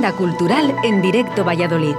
agenda 0.00 0.16
cultural 0.16 0.74
en 0.82 1.02
directo 1.02 1.44
Valladolid. 1.44 1.94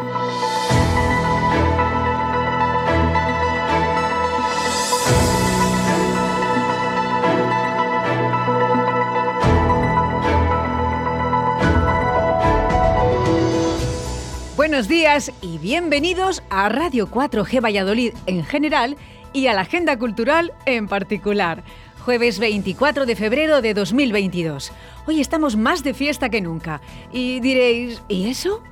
Buenos 14.55 14.88
días 14.88 15.31
y 15.41 15.59
bienvenidos 15.59 16.41
a 16.49 16.70
Radio 16.70 17.07
4G 17.07 17.63
Valladolid 17.63 18.13
en 18.25 18.43
general 18.43 18.97
y 19.31 19.45
a 19.45 19.54
la 19.54 19.61
agenda 19.61 19.99
cultural 19.99 20.54
en 20.65 20.88
particular. 20.88 21.63
Jueves 22.05 22.39
24 22.39 23.05
de 23.05 23.15
febrero 23.15 23.61
de 23.61 23.75
2022. 23.75 24.71
Hoy 25.05 25.21
estamos 25.21 25.55
más 25.55 25.83
de 25.83 25.93
fiesta 25.93 26.29
que 26.29 26.41
nunca. 26.41 26.82
Y 27.11 27.39
diréis, 27.41 28.01
¿y 28.07 28.27
eso? 28.27 28.64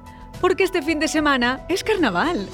Porque 0.42 0.64
este 0.64 0.82
fin 0.82 0.98
de 1.00 1.08
semana 1.08 1.62
es 1.70 1.84
carnaval. 1.84 2.50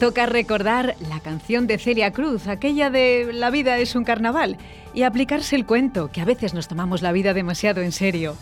Toca 0.00 0.26
recordar 0.26 0.96
la 1.08 1.20
canción 1.20 1.68
de 1.68 1.78
Celia 1.78 2.12
Cruz, 2.12 2.48
aquella 2.48 2.90
de 2.90 3.30
La 3.32 3.50
vida 3.50 3.78
es 3.78 3.94
un 3.94 4.02
carnaval, 4.02 4.58
y 4.92 5.04
aplicarse 5.04 5.54
el 5.54 5.66
cuento, 5.66 6.10
que 6.10 6.20
a 6.20 6.24
veces 6.24 6.52
nos 6.52 6.66
tomamos 6.66 7.00
la 7.00 7.12
vida 7.12 7.32
demasiado 7.32 7.80
en 7.80 7.92
serio. 7.92 8.34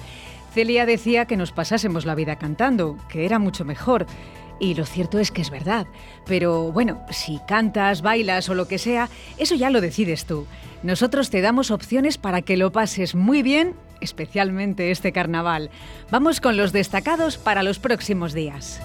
Celia 0.54 0.86
decía 0.86 1.26
que 1.26 1.36
nos 1.36 1.52
pasásemos 1.52 2.06
la 2.06 2.14
vida 2.14 2.36
cantando, 2.36 2.96
que 3.10 3.26
era 3.26 3.38
mucho 3.38 3.66
mejor. 3.66 4.06
Y 4.58 4.74
lo 4.74 4.86
cierto 4.86 5.18
es 5.18 5.30
que 5.30 5.42
es 5.42 5.50
verdad. 5.50 5.86
Pero 6.24 6.72
bueno, 6.72 7.02
si 7.10 7.40
cantas, 7.46 8.02
bailas 8.02 8.48
o 8.48 8.54
lo 8.54 8.68
que 8.68 8.78
sea, 8.78 9.08
eso 9.38 9.54
ya 9.54 9.70
lo 9.70 9.80
decides 9.80 10.24
tú. 10.24 10.46
Nosotros 10.82 11.30
te 11.30 11.40
damos 11.40 11.70
opciones 11.70 12.18
para 12.18 12.42
que 12.42 12.56
lo 12.56 12.72
pases 12.72 13.14
muy 13.14 13.42
bien, 13.42 13.74
especialmente 14.00 14.90
este 14.90 15.12
carnaval. 15.12 15.70
Vamos 16.10 16.40
con 16.40 16.56
los 16.56 16.72
destacados 16.72 17.38
para 17.38 17.62
los 17.62 17.78
próximos 17.78 18.32
días. 18.32 18.80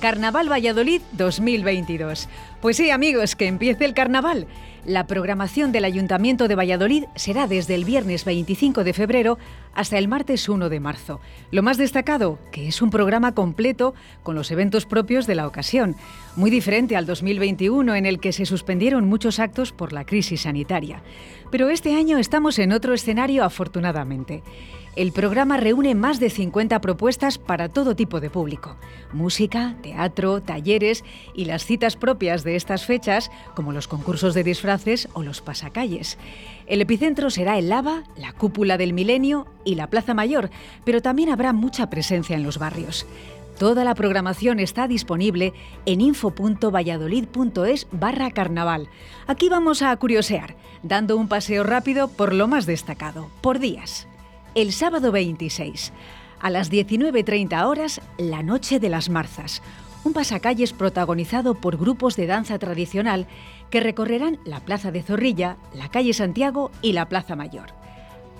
Carnaval 0.00 0.48
Valladolid 0.48 1.02
2022. 1.12 2.28
Pues 2.60 2.76
sí, 2.76 2.90
amigos, 2.90 3.34
que 3.34 3.48
empiece 3.48 3.84
el 3.84 3.92
carnaval. 3.92 4.46
La 4.86 5.08
programación 5.08 5.72
del 5.72 5.84
Ayuntamiento 5.84 6.46
de 6.46 6.54
Valladolid 6.54 7.06
será 7.16 7.48
desde 7.48 7.74
el 7.74 7.84
viernes 7.84 8.24
25 8.24 8.84
de 8.84 8.92
febrero 8.92 9.36
hasta 9.74 9.98
el 9.98 10.06
martes 10.06 10.48
1 10.48 10.68
de 10.68 10.78
marzo. 10.78 11.20
Lo 11.50 11.64
más 11.64 11.76
destacado, 11.76 12.38
que 12.52 12.68
es 12.68 12.80
un 12.80 12.90
programa 12.90 13.34
completo 13.34 13.94
con 14.22 14.36
los 14.36 14.52
eventos 14.52 14.86
propios 14.86 15.26
de 15.26 15.34
la 15.34 15.48
ocasión, 15.48 15.96
muy 16.36 16.50
diferente 16.50 16.94
al 16.94 17.04
2021 17.04 17.96
en 17.96 18.06
el 18.06 18.20
que 18.20 18.30
se 18.30 18.46
suspendieron 18.46 19.08
muchos 19.08 19.40
actos 19.40 19.72
por 19.72 19.92
la 19.92 20.06
crisis 20.06 20.42
sanitaria. 20.42 21.02
Pero 21.50 21.68
este 21.68 21.96
año 21.96 22.18
estamos 22.18 22.56
en 22.60 22.70
otro 22.70 22.94
escenario 22.94 23.42
afortunadamente. 23.42 24.44
El 24.96 25.12
programa 25.12 25.58
reúne 25.58 25.94
más 25.94 26.20
de 26.20 26.30
50 26.30 26.80
propuestas 26.80 27.36
para 27.36 27.68
todo 27.68 27.94
tipo 27.94 28.18
de 28.18 28.30
público. 28.30 28.78
Música, 29.12 29.76
teatro, 29.82 30.40
talleres 30.40 31.04
y 31.34 31.44
las 31.44 31.66
citas 31.66 31.96
propias 31.96 32.44
de 32.44 32.56
estas 32.56 32.86
fechas, 32.86 33.30
como 33.54 33.72
los 33.72 33.88
concursos 33.88 34.32
de 34.32 34.42
o 35.12 35.22
los 35.22 35.40
pasacalles. 35.40 36.18
El 36.66 36.80
epicentro 36.80 37.30
será 37.30 37.58
el 37.58 37.68
Lava, 37.68 38.04
la 38.16 38.32
Cúpula 38.32 38.76
del 38.78 38.92
Milenio 38.92 39.46
y 39.64 39.74
la 39.74 39.88
Plaza 39.88 40.14
Mayor, 40.14 40.50
pero 40.84 41.02
también 41.02 41.30
habrá 41.30 41.52
mucha 41.52 41.90
presencia 41.90 42.36
en 42.36 42.42
los 42.42 42.58
barrios. 42.58 43.06
Toda 43.58 43.84
la 43.84 43.94
programación 43.94 44.60
está 44.60 44.86
disponible 44.86 45.54
en 45.86 46.00
info.valladolid.es 46.00 47.86
barra 47.90 48.30
carnaval. 48.30 48.88
Aquí 49.26 49.48
vamos 49.48 49.82
a 49.82 49.96
curiosear, 49.96 50.56
dando 50.82 51.16
un 51.16 51.28
paseo 51.28 51.64
rápido 51.64 52.08
por 52.08 52.34
lo 52.34 52.48
más 52.48 52.66
destacado, 52.66 53.30
por 53.40 53.58
días 53.58 54.06
el 54.56 54.72
sábado 54.72 55.12
26. 55.12 55.92
A 56.40 56.48
las 56.50 56.72
19.30 56.72 57.66
horas, 57.66 58.00
la 58.16 58.42
Noche 58.42 58.80
de 58.80 58.88
las 58.88 59.10
Marzas, 59.10 59.62
un 60.06 60.12
pasacalles 60.12 60.72
protagonizado 60.72 61.54
por 61.54 61.76
grupos 61.76 62.14
de 62.14 62.26
danza 62.26 62.58
tradicional 62.60 63.26
que 63.70 63.80
recorrerán 63.80 64.38
la 64.44 64.60
Plaza 64.60 64.92
de 64.92 65.02
Zorrilla, 65.02 65.56
la 65.74 65.90
calle 65.90 66.14
Santiago 66.14 66.70
y 66.80 66.92
la 66.92 67.08
Plaza 67.08 67.34
Mayor. 67.34 67.72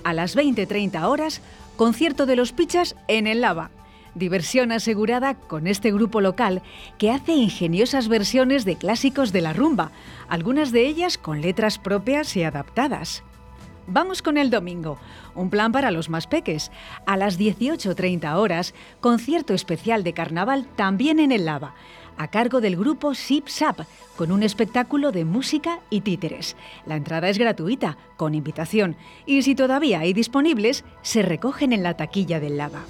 A 0.05 0.13
las 0.13 0.37
20.30 0.37 1.03
horas, 1.09 1.43
concierto 1.77 2.25
de 2.25 2.37
los 2.37 2.53
Pichas 2.53 2.95
en 3.09 3.27
el 3.27 3.41
Lava. 3.41 3.71
Diversión 4.15 4.71
asegurada 4.71 5.35
con 5.35 5.67
este 5.67 5.91
grupo 5.91 6.21
local 6.21 6.63
que 6.99 7.11
hace 7.11 7.33
ingeniosas 7.33 8.07
versiones 8.07 8.65
de 8.65 8.77
clásicos 8.77 9.33
de 9.33 9.41
la 9.41 9.53
rumba, 9.53 9.91
algunas 10.29 10.71
de 10.71 10.87
ellas 10.87 11.19
con 11.19 11.41
letras 11.41 11.79
propias 11.79 12.37
y 12.37 12.45
adaptadas. 12.45 13.25
Vamos 13.89 14.21
con 14.21 14.37
el 14.37 14.51
domingo, 14.51 14.99
un 15.37 15.49
plan 15.49 15.71
para 15.71 15.93
los 15.93 16.09
más 16.09 16.27
peques. 16.27 16.73
A 17.07 17.17
las 17.17 17.39
18.30 17.39 18.35
horas, 18.37 18.75
concierto 19.01 19.55
especial 19.55 20.03
de 20.03 20.13
carnaval 20.13 20.67
también 20.75 21.21
en 21.21 21.31
el 21.31 21.45
Lava, 21.45 21.75
a 22.17 22.29
cargo 22.29 22.61
del 22.61 22.77
grupo 22.77 23.15
Sip 23.15 23.47
Sap, 23.47 23.81
con 24.17 24.33
un 24.33 24.43
espectáculo 24.43 25.13
de 25.13 25.25
música 25.25 25.79
y 25.89 26.01
títeres. 26.01 26.57
La 26.85 26.97
entrada 26.97 27.29
es 27.29 27.39
gratuita, 27.39 27.97
con 28.17 28.35
invitación, 28.35 28.97
y 29.25 29.43
si 29.43 29.55
todavía 29.55 30.01
hay 30.01 30.13
disponibles, 30.13 30.85
se 31.03 31.23
recogen 31.23 31.73
en 31.73 31.85
la 31.85 31.95
taquilla 31.95 32.41
del 32.41 32.57
Lava. 32.57 32.81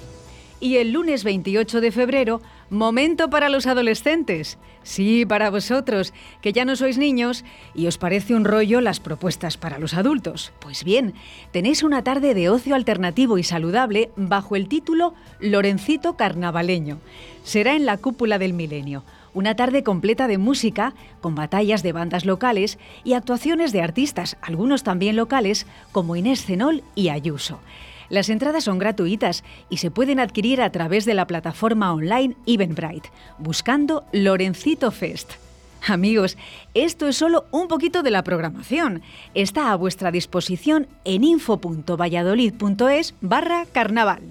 Y 0.59 0.77
el 0.77 0.91
lunes 0.91 1.23
28 1.23 1.81
de 1.81 1.91
febrero, 1.91 2.41
momento 2.71 3.29
para 3.29 3.47
los 3.49 3.67
adolescentes. 3.67 4.57
Sí, 4.81 5.25
para 5.25 5.51
vosotros, 5.51 6.13
que 6.41 6.51
ya 6.51 6.65
no 6.65 6.75
sois 6.75 6.97
niños 6.97 7.45
y 7.75 7.85
os 7.85 7.99
parece 7.99 8.33
un 8.33 8.43
rollo 8.43 8.81
las 8.81 8.99
propuestas 8.99 9.57
para 9.57 9.77
los 9.77 9.93
adultos. 9.93 10.53
Pues 10.59 10.83
bien, 10.83 11.13
tenéis 11.51 11.83
una 11.83 12.03
tarde 12.03 12.33
de 12.33 12.49
ocio 12.49 12.73
alternativo 12.73 13.37
y 13.37 13.43
saludable 13.43 14.09
bajo 14.15 14.55
el 14.55 14.67
título 14.67 15.13
Lorencito 15.39 16.15
Carnavaleño. 16.15 16.99
Será 17.43 17.75
en 17.75 17.85
la 17.85 17.97
cúpula 17.97 18.39
del 18.39 18.53
milenio. 18.53 19.03
Una 19.35 19.55
tarde 19.55 19.83
completa 19.83 20.27
de 20.27 20.39
música, 20.39 20.95
con 21.21 21.35
batallas 21.35 21.83
de 21.83 21.91
bandas 21.91 22.25
locales 22.25 22.79
y 23.03 23.13
actuaciones 23.13 23.71
de 23.71 23.83
artistas, 23.83 24.37
algunos 24.41 24.81
también 24.81 25.15
locales, 25.15 25.67
como 25.91 26.15
Inés 26.15 26.43
Cenol 26.43 26.81
y 26.95 27.09
Ayuso. 27.09 27.59
Las 28.09 28.29
entradas 28.29 28.63
son 28.63 28.77
gratuitas 28.77 29.43
y 29.69 29.77
se 29.77 29.91
pueden 29.91 30.19
adquirir 30.19 30.61
a 30.61 30.71
través 30.71 31.05
de 31.05 31.13
la 31.13 31.27
plataforma 31.27 31.93
online 31.93 32.35
Eventbrite, 32.45 33.09
buscando 33.37 34.05
Lorencito 34.11 34.91
Fest. 34.91 35.33
Amigos, 35.87 36.37
esto 36.73 37.07
es 37.07 37.17
solo 37.17 37.45
un 37.51 37.67
poquito 37.67 38.03
de 38.03 38.11
la 38.11 38.23
programación. 38.23 39.01
Está 39.33 39.71
a 39.71 39.75
vuestra 39.75 40.11
disposición 40.11 40.87
en 41.05 41.23
info.valladolid.es 41.23 43.13
barra 43.21 43.65
carnaval. 43.71 44.21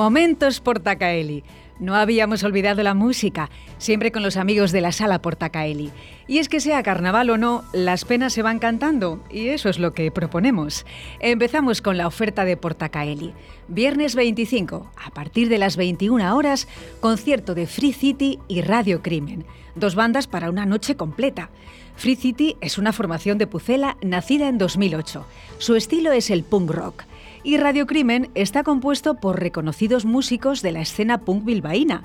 Momentos 0.00 0.60
Portacaeli. 0.60 1.44
No 1.78 1.94
habíamos 1.94 2.42
olvidado 2.42 2.82
la 2.82 2.94
música, 2.94 3.50
siempre 3.76 4.10
con 4.10 4.22
los 4.22 4.38
amigos 4.38 4.72
de 4.72 4.80
la 4.80 4.92
sala 4.92 5.20
Portacaeli. 5.20 5.90
Y 6.26 6.38
es 6.38 6.48
que 6.48 6.60
sea 6.60 6.82
carnaval 6.82 7.28
o 7.28 7.36
no, 7.36 7.64
las 7.74 8.06
penas 8.06 8.32
se 8.32 8.40
van 8.40 8.60
cantando, 8.60 9.22
y 9.30 9.48
eso 9.48 9.68
es 9.68 9.78
lo 9.78 9.92
que 9.92 10.10
proponemos. 10.10 10.86
Empezamos 11.18 11.82
con 11.82 11.98
la 11.98 12.06
oferta 12.06 12.46
de 12.46 12.56
Portacaeli. 12.56 13.34
Viernes 13.68 14.14
25, 14.14 14.90
a 14.96 15.10
partir 15.10 15.50
de 15.50 15.58
las 15.58 15.76
21 15.76 16.34
horas, 16.34 16.66
concierto 17.00 17.54
de 17.54 17.66
Free 17.66 17.92
City 17.92 18.38
y 18.48 18.62
Radio 18.62 19.02
Crimen. 19.02 19.44
Dos 19.74 19.96
bandas 19.96 20.26
para 20.26 20.48
una 20.48 20.64
noche 20.64 20.96
completa. 20.96 21.50
Free 21.96 22.16
City 22.16 22.56
es 22.62 22.78
una 22.78 22.94
formación 22.94 23.36
de 23.36 23.46
Pucela 23.46 23.98
nacida 24.00 24.48
en 24.48 24.56
2008. 24.56 25.26
Su 25.58 25.76
estilo 25.76 26.10
es 26.12 26.30
el 26.30 26.42
punk 26.42 26.70
rock 26.70 27.04
y 27.42 27.56
Radio 27.56 27.86
Crimen 27.86 28.30
está 28.34 28.62
compuesto 28.62 29.14
por 29.14 29.40
reconocidos 29.40 30.04
músicos 30.04 30.62
de 30.62 30.72
la 30.72 30.80
escena 30.80 31.18
punk 31.18 31.44
bilbaína 31.44 32.04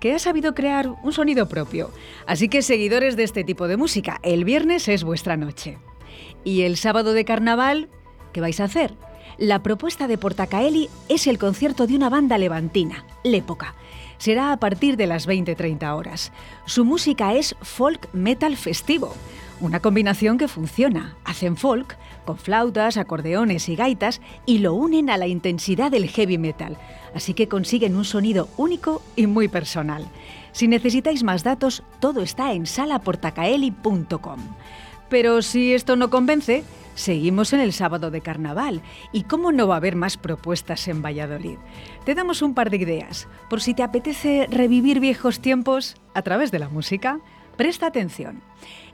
que 0.00 0.12
ha 0.12 0.18
sabido 0.18 0.54
crear 0.54 0.88
un 1.02 1.12
sonido 1.12 1.48
propio. 1.48 1.90
Así 2.26 2.48
que 2.48 2.62
seguidores 2.62 3.16
de 3.16 3.22
este 3.22 3.44
tipo 3.44 3.68
de 3.68 3.76
música, 3.76 4.20
el 4.22 4.44
viernes 4.44 4.88
es 4.88 5.04
vuestra 5.04 5.36
noche. 5.36 5.78
Y 6.44 6.62
el 6.62 6.76
sábado 6.76 7.14
de 7.14 7.24
carnaval, 7.24 7.88
¿qué 8.32 8.40
vais 8.40 8.60
a 8.60 8.64
hacer? 8.64 8.94
La 9.38 9.62
propuesta 9.62 10.06
de 10.06 10.18
Portacaeli 10.18 10.90
es 11.08 11.26
el 11.26 11.38
concierto 11.38 11.86
de 11.86 11.96
una 11.96 12.10
banda 12.10 12.38
levantina, 12.38 13.06
Lépoca. 13.24 13.74
Será 14.18 14.52
a 14.52 14.58
partir 14.58 14.96
de 14.96 15.06
las 15.06 15.26
20-30 15.26 15.96
horas. 15.96 16.32
Su 16.66 16.84
música 16.84 17.34
es 17.34 17.56
folk 17.62 18.12
metal 18.12 18.56
festivo, 18.56 19.14
una 19.60 19.80
combinación 19.80 20.38
que 20.38 20.48
funciona. 20.48 21.16
Hacen 21.24 21.56
folk 21.56 21.96
con 22.24 22.38
flautas, 22.38 22.96
acordeones 22.96 23.68
y 23.68 23.76
gaitas 23.76 24.20
y 24.46 24.58
lo 24.58 24.74
unen 24.74 25.10
a 25.10 25.16
la 25.16 25.26
intensidad 25.26 25.90
del 25.90 26.08
heavy 26.08 26.38
metal, 26.38 26.76
así 27.14 27.34
que 27.34 27.48
consiguen 27.48 27.96
un 27.96 28.04
sonido 28.04 28.48
único 28.56 29.02
y 29.16 29.26
muy 29.26 29.48
personal. 29.48 30.06
Si 30.52 30.68
necesitáis 30.68 31.22
más 31.22 31.42
datos, 31.42 31.82
todo 32.00 32.22
está 32.22 32.52
en 32.52 32.66
salaportacaeli.com. 32.66 34.40
Pero 35.08 35.42
si 35.42 35.74
esto 35.74 35.96
no 35.96 36.10
convence, 36.10 36.64
Seguimos 36.94 37.52
en 37.52 37.60
el 37.60 37.72
sábado 37.72 38.10
de 38.10 38.20
carnaval 38.20 38.80
y 39.12 39.24
cómo 39.24 39.50
no 39.50 39.66
va 39.66 39.74
a 39.74 39.78
haber 39.78 39.96
más 39.96 40.16
propuestas 40.16 40.86
en 40.86 41.02
Valladolid. 41.02 41.58
Te 42.04 42.14
damos 42.14 42.40
un 42.40 42.54
par 42.54 42.70
de 42.70 42.76
ideas 42.76 43.26
por 43.50 43.60
si 43.60 43.74
te 43.74 43.82
apetece 43.82 44.46
revivir 44.48 45.00
viejos 45.00 45.40
tiempos 45.40 45.96
a 46.14 46.22
través 46.22 46.52
de 46.52 46.60
la 46.60 46.68
música. 46.68 47.18
Presta 47.56 47.86
atención. 47.86 48.42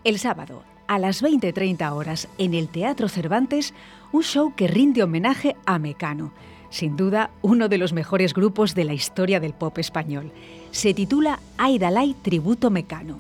El 0.03 0.19
sábado, 0.19 0.65
a 0.87 0.99
las 0.99 1.23
20.30 1.23 1.93
horas, 1.93 2.29
en 2.39 2.55
el 2.55 2.69
Teatro 2.69 3.09
Cervantes, 3.09 3.75
un 4.13 4.23
show 4.23 4.55
que 4.57 4.67
rinde 4.67 5.03
homenaje 5.03 5.55
a 5.67 5.79
Mecano, 5.79 6.33
sin 6.71 6.97
duda 6.97 7.31
uno 7.43 7.69
de 7.69 7.79
los 7.79 7.93
mejores 7.93 8.33
grupos 8.33 8.75
de 8.75 8.85
la 8.85 8.95
historia 8.95 9.41
del 9.41 9.53
pop 9.53 9.77
español. 9.79 10.33
Se 10.71 10.95
titula 10.95 11.39
Aidalay 11.59 12.15
Tributo 12.15 12.71
Mecano. 12.71 13.19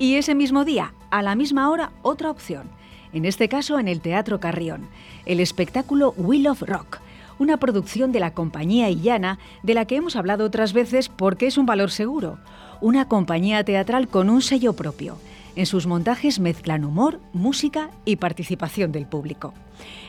Y 0.00 0.14
ese 0.14 0.34
mismo 0.34 0.64
día, 0.64 0.92
a 1.10 1.22
la 1.22 1.36
misma 1.36 1.70
hora, 1.70 1.92
otra 2.02 2.30
opción 2.30 2.68
en 3.12 3.24
este 3.24 3.48
caso 3.48 3.78
en 3.78 3.88
el 3.88 4.00
Teatro 4.00 4.40
Carrión, 4.40 4.88
el 5.26 5.40
espectáculo 5.40 6.14
Will 6.16 6.46
of 6.48 6.62
Rock, 6.62 7.00
una 7.38 7.56
producción 7.56 8.12
de 8.12 8.20
la 8.20 8.34
compañía 8.34 8.90
Illana 8.90 9.38
de 9.62 9.74
la 9.74 9.84
que 9.84 9.96
hemos 9.96 10.16
hablado 10.16 10.44
otras 10.44 10.72
veces 10.72 11.08
porque 11.08 11.46
es 11.46 11.58
un 11.58 11.66
valor 11.66 11.90
seguro, 11.90 12.38
una 12.80 13.08
compañía 13.08 13.64
teatral 13.64 14.08
con 14.08 14.28
un 14.30 14.42
sello 14.42 14.74
propio. 14.74 15.18
En 15.56 15.66
sus 15.66 15.86
montajes 15.86 16.38
mezclan 16.38 16.84
humor, 16.84 17.20
música 17.32 17.90
y 18.04 18.16
participación 18.16 18.92
del 18.92 19.06
público. 19.06 19.54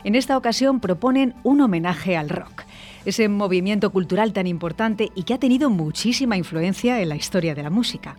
En 0.03 0.15
esta 0.15 0.37
ocasión 0.37 0.79
proponen 0.79 1.33
un 1.43 1.61
homenaje 1.61 2.17
al 2.17 2.29
rock, 2.29 2.63
ese 3.05 3.29
movimiento 3.29 3.89
cultural 3.91 4.33
tan 4.33 4.45
importante 4.45 5.09
y 5.15 5.23
que 5.23 5.33
ha 5.33 5.39
tenido 5.39 5.69
muchísima 5.69 6.37
influencia 6.37 7.01
en 7.01 7.09
la 7.09 7.15
historia 7.15 7.55
de 7.55 7.63
la 7.63 7.69
música 7.69 8.15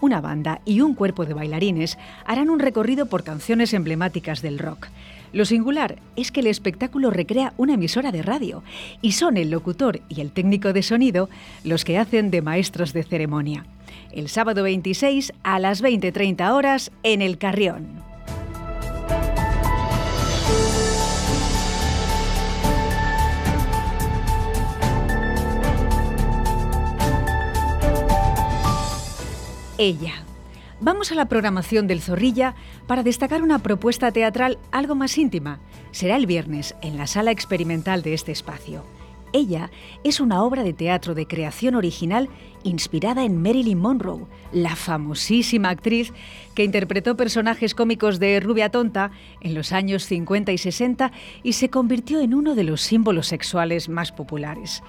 una 0.00 0.20
banda 0.20 0.60
y 0.64 0.80
un 0.80 0.94
cuerpo 0.94 1.24
de 1.24 1.34
bailarines 1.34 1.98
harán 2.24 2.50
un 2.50 2.58
recorrido 2.58 3.06
por 3.06 3.24
canciones 3.24 3.74
emblemáticas 3.74 4.42
del 4.42 4.58
rock. 4.58 4.88
Lo 5.32 5.44
singular 5.44 5.98
es 6.16 6.32
que 6.32 6.40
el 6.40 6.46
espectáculo 6.46 7.10
recrea 7.10 7.52
una 7.56 7.74
emisora 7.74 8.12
de 8.12 8.22
radio 8.22 8.62
y 9.02 9.12
son 9.12 9.36
el 9.36 9.50
locutor 9.50 10.00
y 10.08 10.20
el 10.20 10.32
técnico 10.32 10.72
de 10.72 10.82
sonido 10.82 11.28
los 11.64 11.84
que 11.84 11.98
hacen 11.98 12.30
de 12.30 12.42
maestros 12.42 12.92
de 12.92 13.02
ceremonia. 13.02 13.66
El 14.12 14.28
sábado 14.28 14.62
26 14.62 15.32
a 15.42 15.58
las 15.58 15.82
20.30 15.82 16.52
horas 16.52 16.90
en 17.02 17.22
El 17.22 17.38
Carrión. 17.38 18.05
Ella. 29.78 30.14
Vamos 30.80 31.10
a 31.10 31.14
la 31.14 31.26
programación 31.26 31.86
del 31.86 32.02
Zorrilla 32.02 32.54
para 32.86 33.02
destacar 33.02 33.42
una 33.42 33.60
propuesta 33.60 34.12
teatral 34.12 34.58
algo 34.72 34.94
más 34.94 35.16
íntima. 35.16 35.58
Será 35.90 36.16
el 36.16 36.26
viernes 36.26 36.74
en 36.82 36.98
la 36.98 37.06
sala 37.06 37.30
experimental 37.30 38.02
de 38.02 38.12
este 38.12 38.32
espacio. 38.32 38.84
Ella 39.32 39.70
es 40.04 40.20
una 40.20 40.42
obra 40.42 40.62
de 40.62 40.72
teatro 40.72 41.14
de 41.14 41.26
creación 41.26 41.74
original 41.74 42.28
inspirada 42.62 43.24
en 43.24 43.42
Marilyn 43.42 43.78
Monroe, 43.78 44.26
la 44.52 44.76
famosísima 44.76 45.70
actriz 45.70 46.12
que 46.54 46.64
interpretó 46.64 47.16
personajes 47.16 47.74
cómicos 47.74 48.18
de 48.18 48.40
Rubia 48.40 48.70
Tonta 48.70 49.10
en 49.40 49.54
los 49.54 49.72
años 49.72 50.04
50 50.04 50.52
y 50.52 50.58
60 50.58 51.12
y 51.42 51.54
se 51.54 51.70
convirtió 51.70 52.20
en 52.20 52.34
uno 52.34 52.54
de 52.54 52.64
los 52.64 52.80
símbolos 52.82 53.26
sexuales 53.26 53.88
más 53.88 54.12
populares. 54.12 54.82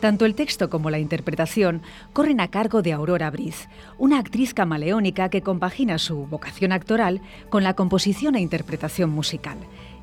Tanto 0.00 0.26
el 0.26 0.34
texto 0.34 0.68
como 0.68 0.90
la 0.90 0.98
interpretación 0.98 1.80
corren 2.12 2.40
a 2.40 2.48
cargo 2.48 2.82
de 2.82 2.92
Aurora 2.92 3.30
Briz, 3.30 3.68
una 3.96 4.18
actriz 4.18 4.52
camaleónica 4.52 5.30
que 5.30 5.40
compagina 5.40 5.98
su 5.98 6.26
vocación 6.26 6.72
actoral 6.72 7.22
con 7.48 7.64
la 7.64 7.74
composición 7.74 8.34
e 8.34 8.40
interpretación 8.40 9.08
musical. 9.08 9.56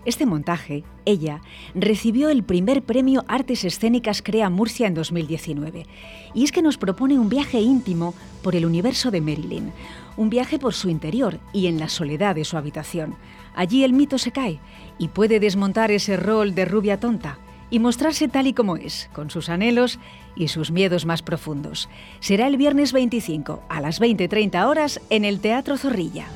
Este 0.06 0.26
montaje, 0.26 0.84
ella, 1.06 1.42
recibió 1.76 2.30
el 2.30 2.44
primer 2.44 2.82
premio 2.82 3.24
Artes 3.28 3.64
Escénicas 3.64 4.22
Crea 4.22 4.50
Murcia 4.50 4.88
en 4.88 4.96
2019. 4.96 5.86
Y 6.34 6.44
es 6.44 6.52
que 6.52 6.64
nos 6.64 6.78
propone 6.78 7.20
un 7.20 7.30
viaje 7.30 7.62
íntimo 7.62 8.14
por 8.42 8.56
el 8.56 8.66
universo 8.66 9.12
de 9.12 9.22
Marilyn, 9.22 9.72
un 10.18 10.30
viaje 10.30 10.60
por 10.60 10.74
su 10.74 10.90
interior 10.90 11.40
y 11.54 11.68
en 11.68 11.80
la 11.80 11.88
soledad 11.88 12.36
de 12.36 12.44
su 12.44 12.58
habitación. 12.58 13.16
Allí 13.56 13.84
el 13.84 13.94
mito 13.94 14.18
se 14.18 14.32
cae 14.32 14.60
y 14.98 15.10
puede 15.10 15.40
desmontar 15.40 15.92
ese 15.92 16.18
rol 16.18 16.56
de 16.56 16.66
rubia 16.66 17.00
tonta 17.00 17.38
y 17.74 17.80
mostrarse 17.80 18.28
tal 18.28 18.46
y 18.46 18.54
como 18.54 18.78
es, 18.78 19.10
con 19.14 19.32
sus 19.32 19.50
anhelos 19.50 19.98
y 20.36 20.50
sus 20.50 20.70
miedos 20.70 21.08
más 21.08 21.24
profundos. 21.24 21.90
Será 22.20 22.46
el 22.46 22.56
viernes 22.56 22.94
25 22.94 23.64
a 23.68 23.82
las 23.82 24.00
20.30 24.00 24.68
horas 24.68 25.02
en 25.10 25.26
el 25.26 25.40
Teatro 25.40 25.76
Zorrilla. 25.76 26.28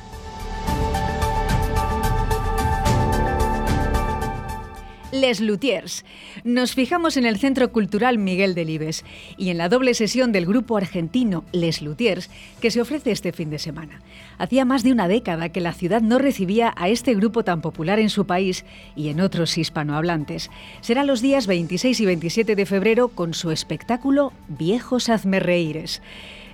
Les 5.10 5.40
Luthiers. 5.40 6.04
Nos 6.44 6.74
fijamos 6.74 7.16
en 7.16 7.24
el 7.24 7.38
Centro 7.38 7.72
Cultural 7.72 8.18
Miguel 8.18 8.54
Delibes 8.54 9.06
y 9.38 9.48
en 9.48 9.56
la 9.56 9.70
doble 9.70 9.94
sesión 9.94 10.32
del 10.32 10.44
grupo 10.44 10.76
argentino 10.76 11.44
Les 11.50 11.80
Luthiers 11.80 12.28
que 12.60 12.70
se 12.70 12.82
ofrece 12.82 13.10
este 13.10 13.32
fin 13.32 13.48
de 13.48 13.58
semana. 13.58 14.02
Hacía 14.36 14.66
más 14.66 14.82
de 14.82 14.92
una 14.92 15.08
década 15.08 15.48
que 15.48 15.62
la 15.62 15.72
ciudad 15.72 16.02
no 16.02 16.18
recibía 16.18 16.74
a 16.76 16.90
este 16.90 17.14
grupo 17.14 17.42
tan 17.42 17.62
popular 17.62 17.98
en 17.98 18.10
su 18.10 18.26
país 18.26 18.66
y 18.96 19.08
en 19.08 19.22
otros 19.22 19.56
hispanohablantes. 19.56 20.50
Será 20.82 21.04
los 21.04 21.22
días 21.22 21.46
26 21.46 22.00
y 22.00 22.04
27 22.06 22.54
de 22.54 22.66
febrero 22.66 23.08
con 23.08 23.32
su 23.32 23.50
espectáculo 23.50 24.34
Viejos 24.48 25.08
Hazme 25.08 25.40
Reíres. 25.40 26.02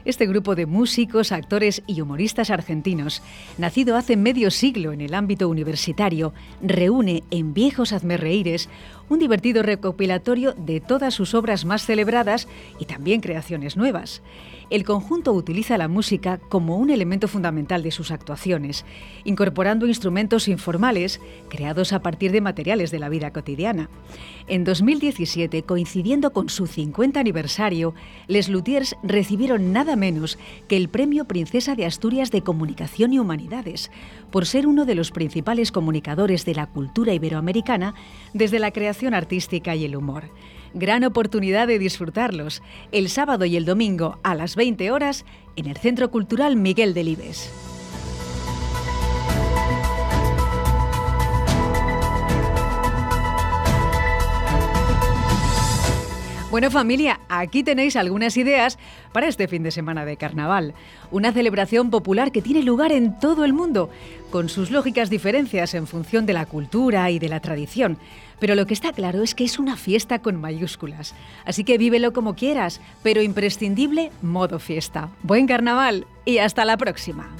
Este 0.04 0.26
grupo 0.26 0.54
de 0.54 0.66
músicos, 0.66 1.32
actores 1.32 1.82
y 1.86 2.02
humoristas 2.02 2.50
argentinos, 2.50 3.22
nacido 3.56 3.96
hace 3.96 4.16
medio 4.16 4.50
siglo 4.50 4.92
en 4.92 5.00
el 5.00 5.14
ámbito 5.14 5.48
universitario, 5.48 6.34
reúne 6.62 7.22
en 7.30 7.54
Viejos 7.54 7.92
Hazmerreíres 7.92 8.68
un 9.08 9.18
divertido 9.18 9.62
recopilatorio 9.62 10.54
de 10.56 10.80
todas 10.80 11.14
sus 11.14 11.34
obras 11.34 11.64
más 11.64 11.84
celebradas 11.84 12.48
y 12.78 12.86
también 12.86 13.20
creaciones 13.20 13.76
nuevas. 13.76 14.22
El 14.70 14.84
conjunto 14.84 15.32
utiliza 15.32 15.76
la 15.76 15.88
música 15.88 16.38
como 16.48 16.78
un 16.78 16.88
elemento 16.88 17.28
fundamental 17.28 17.82
de 17.82 17.90
sus 17.90 18.10
actuaciones, 18.10 18.84
incorporando 19.24 19.86
instrumentos 19.86 20.48
informales 20.48 21.20
creados 21.50 21.92
a 21.92 22.00
partir 22.00 22.32
de 22.32 22.40
materiales 22.40 22.90
de 22.90 22.98
la 22.98 23.10
vida 23.10 23.30
cotidiana. 23.30 23.90
En 24.46 24.64
2017, 24.64 25.62
coincidiendo 25.64 26.32
con 26.32 26.48
su 26.48 26.66
50 26.66 27.20
aniversario, 27.20 27.94
Les 28.26 28.48
Luthiers 28.48 28.96
recibieron 29.02 29.72
nada 29.72 29.96
menos 29.96 30.38
que 30.66 30.76
el 30.76 30.88
Premio 30.88 31.26
Princesa 31.26 31.74
de 31.74 31.84
Asturias 31.84 32.30
de 32.30 32.42
Comunicación 32.42 33.12
y 33.12 33.18
Humanidades, 33.18 33.90
por 34.30 34.46
ser 34.46 34.66
uno 34.66 34.86
de 34.86 34.94
los 34.94 35.10
principales 35.10 35.72
comunicadores 35.72 36.44
de 36.44 36.54
la 36.54 36.66
cultura 36.66 37.12
iberoamericana 37.12 37.94
desde 38.32 38.58
la 38.58 38.70
artística 39.14 39.74
y 39.74 39.84
el 39.84 39.96
humor 39.96 40.30
gran 40.74 41.04
oportunidad 41.04 41.68
de 41.68 41.78
disfrutarlos 41.78 42.62
el 42.92 43.08
sábado 43.08 43.44
y 43.44 43.56
el 43.56 43.64
domingo 43.64 44.18
a 44.22 44.34
las 44.34 44.56
20 44.56 44.90
horas 44.90 45.24
en 45.56 45.66
el 45.66 45.76
Centro 45.76 46.10
Cultural 46.10 46.56
Miguel 46.56 46.94
Delibes. 46.94 47.73
Bueno 56.54 56.70
familia, 56.70 57.18
aquí 57.28 57.64
tenéis 57.64 57.96
algunas 57.96 58.36
ideas 58.36 58.78
para 59.10 59.26
este 59.26 59.48
fin 59.48 59.64
de 59.64 59.72
semana 59.72 60.04
de 60.04 60.16
carnaval. 60.16 60.72
Una 61.10 61.32
celebración 61.32 61.90
popular 61.90 62.30
que 62.30 62.42
tiene 62.42 62.62
lugar 62.62 62.92
en 62.92 63.18
todo 63.18 63.44
el 63.44 63.52
mundo, 63.52 63.90
con 64.30 64.48
sus 64.48 64.70
lógicas 64.70 65.10
diferencias 65.10 65.74
en 65.74 65.88
función 65.88 66.26
de 66.26 66.32
la 66.32 66.46
cultura 66.46 67.10
y 67.10 67.18
de 67.18 67.28
la 67.28 67.40
tradición. 67.40 67.98
Pero 68.38 68.54
lo 68.54 68.66
que 68.66 68.74
está 68.74 68.92
claro 68.92 69.24
es 69.24 69.34
que 69.34 69.42
es 69.42 69.58
una 69.58 69.76
fiesta 69.76 70.20
con 70.20 70.40
mayúsculas. 70.40 71.16
Así 71.44 71.64
que 71.64 71.76
vívelo 71.76 72.12
como 72.12 72.36
quieras, 72.36 72.80
pero 73.02 73.20
imprescindible 73.20 74.12
modo 74.22 74.60
fiesta. 74.60 75.08
Buen 75.24 75.48
carnaval 75.48 76.06
y 76.24 76.38
hasta 76.38 76.64
la 76.64 76.76
próxima. 76.76 77.34